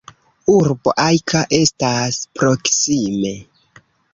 Urbo 0.53 0.93
Ajka 1.03 1.43
estas 1.59 2.19
proksime. 2.41 3.37